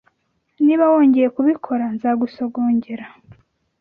Niba 0.65 0.83
wongeye 0.91 1.27
kubikora, 1.35 1.85
nzagusogongera. 1.95 3.05